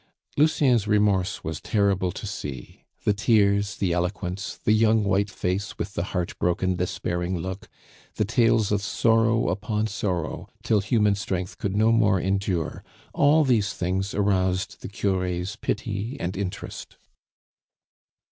Lucien's 0.35 0.87
remorse 0.87 1.43
was 1.43 1.61
terrible 1.61 2.11
to 2.11 2.25
see, 2.25 2.85
the 3.05 3.13
tears, 3.13 3.75
the 3.75 3.93
eloquence, 3.93 4.57
the 4.57 4.71
young 4.71 5.03
white 5.03 5.29
face 5.29 5.77
with 5.77 5.93
the 5.93 6.05
heartbroken, 6.05 6.75
despairing 6.75 7.37
look, 7.37 7.69
the 8.15 8.25
tales 8.25 8.71
of 8.71 8.81
sorrow 8.81 9.47
upon 9.49 9.85
sorrow 9.85 10.49
till 10.63 10.81
human 10.81 11.13
strength 11.13 11.59
could 11.59 11.75
no 11.75 11.91
more 11.91 12.19
endure, 12.19 12.83
all 13.13 13.43
these 13.43 13.73
things 13.75 14.15
aroused 14.15 14.81
the 14.81 14.89
cure's 14.89 15.55
pity 15.57 16.17
and 16.19 16.35
interest. 16.35 16.97